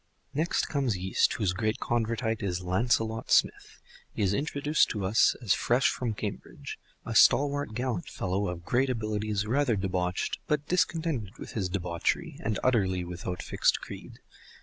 Next 0.33 0.65
comes 0.67 0.97
Yeast, 0.97 1.33
whose 1.33 1.53
great 1.53 1.77
Convertite 1.77 2.41
is 2.41 2.63
Lancelot 2.63 3.29
Smith. 3.29 3.79
He 4.11 4.23
is 4.23 4.33
introduced 4.33 4.89
to 4.89 5.05
us 5.05 5.35
as 5.43 5.53
fresh 5.53 5.89
from 5.91 6.15
Cambridge, 6.15 6.79
a 7.05 7.13
stalwart 7.13 7.75
gallant 7.75 8.09
fellow 8.09 8.47
of 8.47 8.65
great 8.65 8.89
abilities, 8.89 9.45
rather 9.45 9.75
debauched, 9.75 10.39
but 10.47 10.65
discontented 10.65 11.37
with 11.37 11.51
his 11.51 11.69
debauchery, 11.69 12.39
and 12.43 12.57
utterly 12.63 13.05
without 13.05 13.43
fixed 13.43 13.79
creed. 13.79 14.17